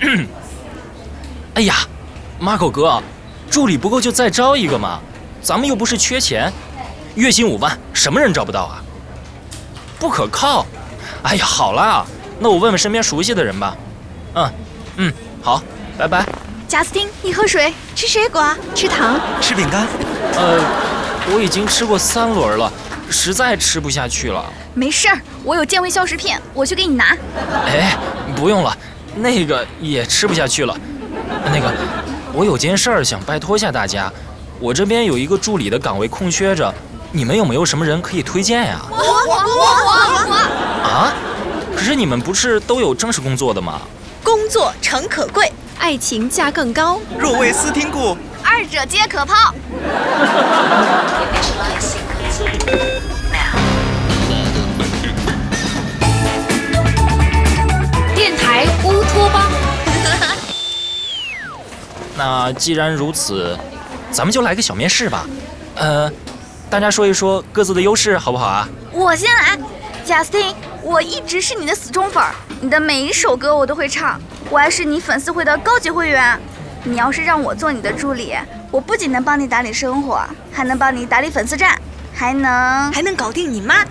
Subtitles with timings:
[1.54, 1.74] 哎呀，
[2.38, 3.02] 马口哥，
[3.50, 5.00] 助理不够就再招一个嘛，
[5.40, 6.52] 咱们又不是缺钱，
[7.14, 8.82] 月薪五万，什么人招不到啊？
[9.98, 10.66] 不可靠。
[11.22, 12.04] 哎呀，好啦，
[12.38, 13.76] 那我问问身边熟悉的人吧。
[14.34, 14.52] 嗯
[14.96, 15.62] 嗯，好，
[15.96, 16.26] 拜拜。
[16.68, 19.86] 贾斯汀，你喝水，吃水果，吃糖，吃饼干。
[20.34, 20.60] 呃，
[21.32, 22.70] 我已经吃过三轮了，
[23.08, 24.44] 实在吃不下去了。
[24.74, 27.16] 没事儿，我有健胃消食片，我去给你拿。
[27.64, 27.96] 哎，
[28.36, 28.76] 不用了，
[29.16, 30.76] 那个也吃不下去了。
[31.46, 31.72] 那个，
[32.32, 34.12] 我有件事儿想拜托下大家，
[34.60, 36.72] 我这边有一个助理的岗位空缺着，
[37.12, 38.80] 你们有没有什么人可以推荐呀？
[38.90, 39.92] 我我我我
[40.86, 41.12] 啊！
[41.74, 43.80] 可是你们不是都有正式工作的吗？
[44.22, 47.00] 工作诚可贵，爱情价更高。
[47.18, 49.54] 若为斯听故，二者皆可抛。
[62.16, 63.56] 那既然如此，
[64.10, 65.26] 咱们就来个小面试吧。
[65.74, 66.10] 呃，
[66.70, 68.68] 大家说一说各自的优势，好不好啊？
[68.92, 69.58] 我先来，
[70.04, 76.38] 贾斯汀，我一直是你的死忠粉儿，你的每一首歌我都会唱，我还是你粉丝会的高级会员。
[76.84, 78.34] 你要是让我做你的助理，
[78.70, 81.76] 我不仅能帮你打理生活，还能帮你打理粉丝站，
[82.14, 83.84] 还能还能搞定你妈。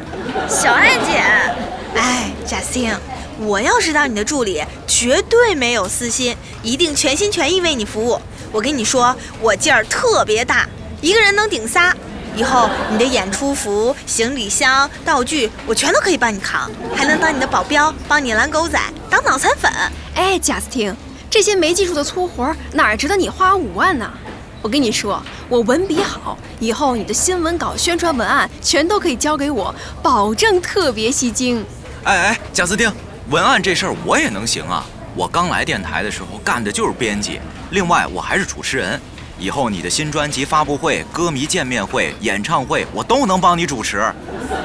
[0.48, 1.22] 小爱姐，
[1.96, 2.96] 哎，贾斯汀，
[3.40, 8.20] 我要是当你的助理，绝对没有私心，一定全心全意为你服务。
[8.52, 10.68] 我跟你说，我劲儿特别大，
[11.02, 11.96] 一个人能顶仨。
[12.38, 18.78] 以后你的演出服、行李箱、道具，我全都可以帮你扛，还能当你的保镖，帮你拦狗仔，
[19.10, 19.72] 当脑残粉。
[20.16, 20.96] 哎，贾斯汀，
[21.30, 24.12] 这些没技术的粗活哪值得你花五万呢？
[24.62, 31.66] 我跟你说，我文笔好，以后你的新闻稿、宣传文案全都可以交给我，保证特别吸睛。
[32.04, 32.92] 哎哎，贾斯汀，
[33.30, 34.86] 文案这事儿我也能行啊！
[35.16, 37.40] 我刚来电台的时候干的就是编辑，
[37.72, 39.00] 另外我还是主持人。
[39.40, 44.06] 以后你的新专辑发布会、歌迷见面会、演唱会，我都能帮你主持。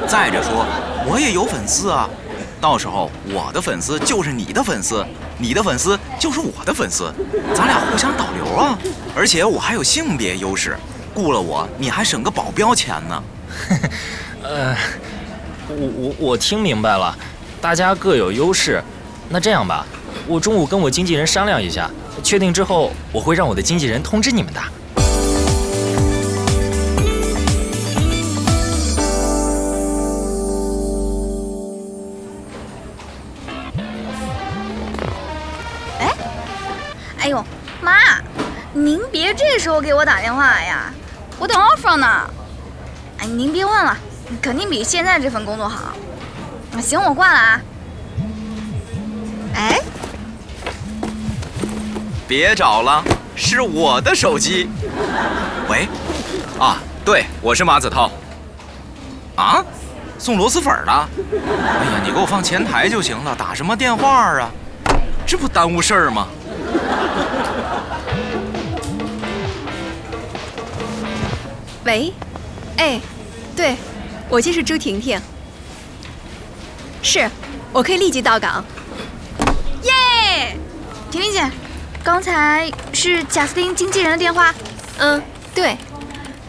[0.07, 0.67] 再者说，
[1.09, 2.09] 我也有粉丝啊，
[2.61, 5.05] 到时候我的粉丝就是你的粉丝，
[5.39, 7.11] 你的粉丝就是我的粉丝，
[7.55, 8.79] 咱俩互相导流啊。
[9.17, 10.77] 而且我还有性别优势，
[11.15, 13.23] 雇了我你还省个保镖钱呢。
[14.45, 14.77] 呃，
[15.69, 17.17] 我我我听明白了，
[17.61, 18.83] 大家各有优势。
[19.29, 19.87] 那这样吧，
[20.27, 21.89] 我中午跟我经纪人商量一下，
[22.23, 24.61] 确定之后我会让我的经纪人通知你们的。
[36.01, 36.13] 哎
[37.21, 37.45] 哎呦
[37.81, 37.93] 妈，
[38.73, 40.93] 您别这时候给我打电话呀，
[41.39, 42.29] 我等 offer 呢。
[43.19, 43.97] 哎，您别问了，
[44.43, 45.93] 肯定比现在这份工作好。
[46.81, 47.61] 啊行，我挂了啊。
[49.55, 49.79] 哎，
[52.27, 53.05] 别找了，
[53.37, 54.67] 是我的手机。
[55.69, 55.87] 喂，
[56.59, 58.11] 啊，对，我是马子涛。
[59.37, 59.63] 啊，
[60.19, 60.91] 送螺蛳粉的？
[60.91, 64.09] 哎呀，你给我放前台就行了，打什么电话
[64.41, 64.51] 啊？
[65.27, 66.29] 这不耽误事儿吗？
[71.85, 72.11] 喂，
[72.79, 72.99] 哎，
[73.55, 73.77] 对，
[74.31, 75.21] 我就是朱婷婷。
[77.03, 77.31] 是，
[77.73, 78.65] 我可以立即到岗。
[79.83, 80.57] 耶，
[81.11, 81.51] 婷婷姐，
[82.05, 84.55] 刚才是贾斯汀经纪人的电话。
[84.99, 85.23] 嗯，
[85.55, 85.77] 对，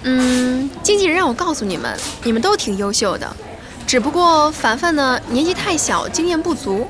[0.04, 3.34] 嗯，经纪人让我告诉你们，你们都挺优秀的，
[3.88, 6.88] 只不过凡凡呢年纪太小，经验不足；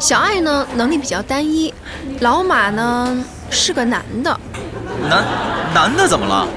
[0.00, 1.72] 小爱呢能力比较单一，
[2.20, 4.40] 老马呢是个男的。
[5.08, 5.24] 男
[5.72, 6.48] 男的怎么了？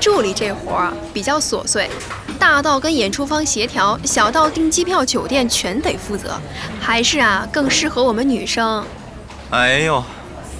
[0.00, 1.90] 助理这活儿啊比较琐碎，
[2.44, 6.38] 大到跟演出方协调，小到订机票、酒店全得负责，
[6.78, 8.84] 还是啊更适合我们女生。
[9.48, 10.04] 哎呦，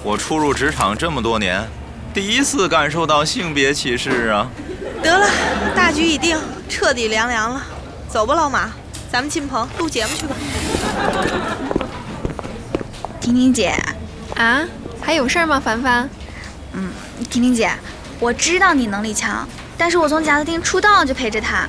[0.01, 1.63] 我初入职场这么多年，
[2.11, 4.47] 第一次感受到性别歧视啊！
[5.03, 5.29] 得了，
[5.75, 6.35] 大局已定，
[6.67, 7.61] 彻底凉凉了。
[8.09, 8.71] 走吧，老马，
[9.11, 10.35] 咱们进棚录节目去吧。
[13.21, 13.75] 婷婷姐，
[14.35, 14.63] 啊，
[14.99, 16.09] 还有事儿吗，凡凡？
[16.73, 16.89] 嗯，
[17.29, 17.71] 婷婷姐，
[18.19, 21.67] 我知道你能力强，但是我从贾斯汀出道就陪着他，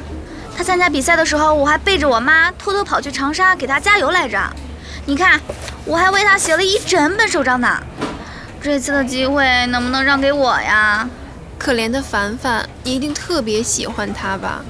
[0.56, 4.40] 他参加比赛的时候，我还背着我妈偷偷跑去长沙给他加油来着。
[5.04, 5.38] 你看，
[5.84, 7.78] 我还为他写了一整本手账呢。
[8.62, 11.08] 这次的机会能不能让给我呀？
[11.58, 14.62] 可怜的凡凡，你一定特别喜欢他吧？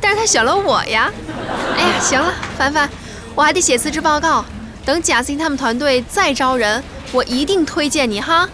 [0.00, 1.10] 但是他选了我呀。
[1.76, 2.88] 哎呀，行了，凡凡，
[3.34, 4.44] 我还得写辞职报告，
[4.84, 6.82] 等贾斯汀他们团队再招人，
[7.12, 8.48] 我一定推荐你哈。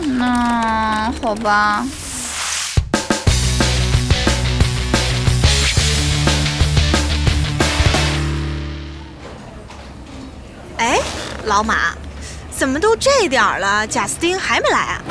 [0.00, 1.86] 嗯，好吧。
[11.46, 11.94] 老马，
[12.50, 15.02] 怎么都这点儿了，贾斯汀还没来啊？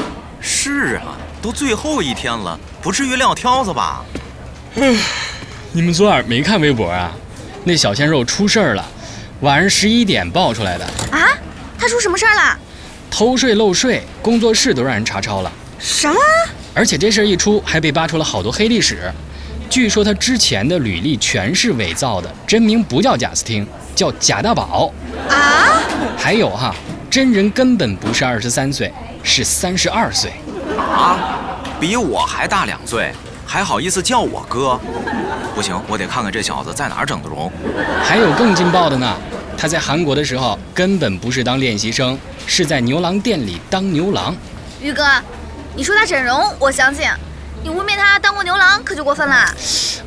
[0.41, 4.03] 是啊，都最后一天了，不至于撂挑子吧？
[5.71, 7.11] 你们昨晚没看微博啊？
[7.63, 8.85] 那小鲜肉出事儿了，
[9.41, 11.29] 晚上十一点爆出来的，啊，
[11.77, 12.57] 他出什么事儿了？
[13.11, 15.51] 偷税漏税，工作室都让人查抄了。
[15.79, 16.19] 什么？
[16.73, 19.11] 而且这事儿一出，还被扒出了好多黑历史。
[19.69, 24.91] 据说他之前的履历全是伪造的，真名不叫贾斯汀，叫贾大宝。
[25.29, 25.79] 啊？
[26.17, 26.73] 还有哈，
[27.09, 28.91] 真人根本不是二十三岁，
[29.23, 30.31] 是三十二岁。
[30.77, 33.13] 啊，比我还大两岁，
[33.45, 34.79] 还好意思叫我哥？
[35.53, 37.51] 不行，我得看看这小子在哪儿整的容。
[38.03, 39.15] 还有更劲爆的呢，
[39.57, 42.17] 他在韩国的时候根本不是当练习生，
[42.47, 44.35] 是在牛郎店里当牛郎。
[44.81, 45.05] 于哥，
[45.75, 47.07] 你说他整容，我相信；
[47.63, 49.45] 你污蔑他当过牛郎，可就过分了。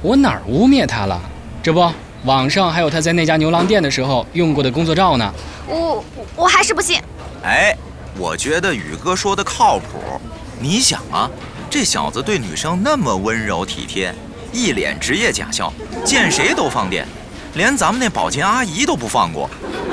[0.02, 1.20] 我哪儿污蔑他了？
[1.62, 1.92] 这不，
[2.26, 5.32] 网上还有他在那家牛郎店的时候用过的工作照呢。
[5.69, 7.00] 我我我还是不信。
[7.44, 7.73] 哎，
[8.19, 10.20] 我觉得宇哥说的靠谱。
[10.58, 11.31] 你想啊，
[11.70, 14.12] 这小子对女生那么温柔体贴，
[14.52, 15.73] 一脸职业假笑，
[16.05, 17.06] 见谁都放电，
[17.55, 19.49] 连咱们那保洁阿姨都不放过。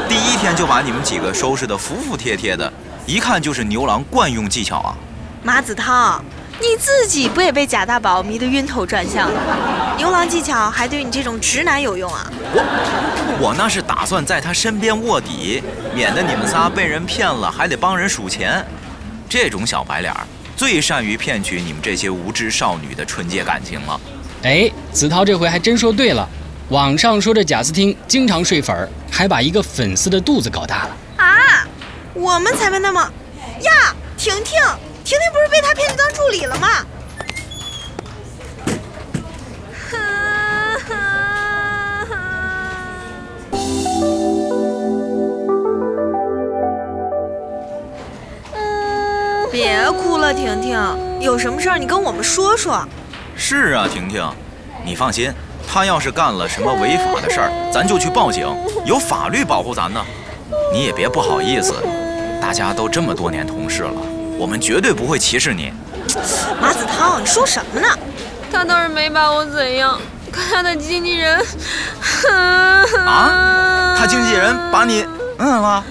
[0.09, 2.73] 第一天就把你们几个收拾得服服帖帖的，
[3.05, 4.95] 一看就是牛郎惯用技巧啊！
[5.43, 6.19] 马子涛，
[6.59, 9.95] 你自己不也被贾大宝迷得晕头转向的吗？
[9.97, 12.31] 牛郎技巧还对你这种直男有用啊？
[12.53, 15.61] 我我那是打算在他身边卧底，
[15.93, 18.65] 免得你们仨被人骗了还得帮人数钱。
[19.27, 23.99] 这种小白脸儿最善于骗取你们这些无知少女的纯洁感情了。
[24.43, 26.27] 哎，子韬这回还真说对了。
[26.69, 30.97] 网上说这贾斯汀经常睡粉儿，还把一个粉丝的肚子搞大了。
[31.17, 31.67] 啊，
[32.13, 33.01] 我们才没那么
[33.61, 33.93] 呀！
[34.15, 34.61] 婷婷，
[35.13, 36.67] 婷婷不是被他骗去当助理了吗？
[49.51, 50.79] 别哭了，婷婷，
[51.19, 52.83] 有什么事儿你跟我们说说。
[53.35, 54.27] 是啊，婷婷，
[54.83, 55.31] 你放心，
[55.67, 58.47] 他要是干了什么违法的事儿，咱就去报警，
[58.83, 60.03] 有法律保护咱呢。
[60.73, 61.75] 你也别不好意思，
[62.41, 64.01] 大家都这么多年同事了，
[64.37, 65.71] 我们绝对不会歧视你。
[66.61, 67.87] 马子涛，你说什么呢？
[68.51, 69.99] 他倒是没把我怎样，
[70.31, 71.43] 可他的经纪人，
[73.05, 73.95] 啊？
[73.97, 75.05] 他经纪人把你
[75.39, 75.83] 嗯了？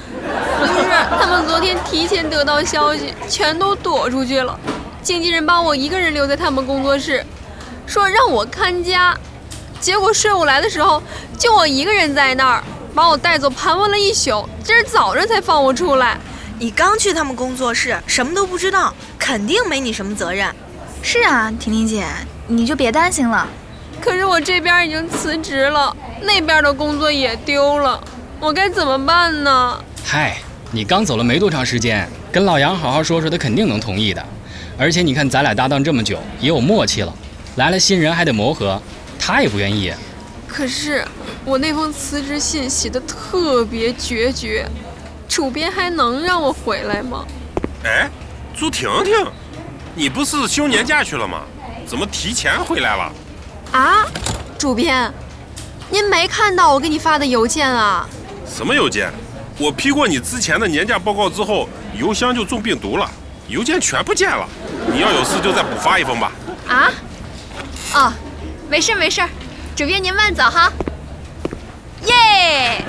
[0.61, 0.89] 不是，
[1.21, 4.59] 他们昨天提前得到消息，全都躲出去了。
[5.03, 7.25] 经纪人把我一个人留在他们工作室，
[7.87, 9.17] 说让我看家。
[9.81, 11.03] 结果税务来的时候，
[11.37, 12.63] 就我一个人在那儿，
[12.95, 16.17] 把我带走盘问了一宿，今儿早上才放我出来。
[16.63, 20.49] 你刚去他们工作室，什么都不知道，肯定没你什么责任。
[21.03, 22.07] 是啊，婷婷姐，
[22.47, 23.49] 你就别担心了。
[24.01, 28.01] 可是我这边已经辞职了，那边的工作也丢了，
[28.39, 29.77] 我该怎么办呢？
[30.05, 30.39] 嗨，
[30.71, 34.25] 你刚走了没多长时间，跟老杨好好说说，他肯定能同意的。
[34.79, 37.13] 而且你看咱俩搭档这么久，也有默契了，
[37.57, 38.81] 来了新人还得磨合，
[39.19, 39.93] 他也不愿意。
[40.47, 41.05] 可是
[41.45, 44.65] 我那封辞职信写的特别决绝，
[45.33, 47.25] 主编还能让我回来吗？
[47.85, 48.07] 哎，
[48.55, 49.15] 朱婷婷，
[49.95, 51.41] 你不是休年假去了吗？
[51.87, 53.11] 怎么提前回来了？
[53.73, 54.05] 啊，
[54.59, 55.11] 主编，
[55.89, 58.07] 您没看到我给你发的邮件啊？
[58.47, 59.11] 什么邮件？
[59.57, 63.11] 我批过你之前的年假报告之后，邮箱就中病毒了，
[63.49, 64.47] 邮件全不见了。
[64.93, 66.31] 你要有事就再补发一封吧。
[66.69, 66.93] 啊？
[67.95, 68.13] 哦，
[68.69, 69.23] 没事没事，
[69.75, 70.71] 主编您慢走哈。
[72.05, 72.85] 耶！